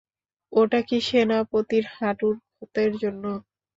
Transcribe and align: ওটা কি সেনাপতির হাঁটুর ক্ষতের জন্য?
ওটা 0.53 0.79
কি 0.87 0.97
সেনাপতির 1.07 1.85
হাঁটুর 1.95 2.35
ক্ষতের 2.47 2.91
জন্য? 3.01 3.23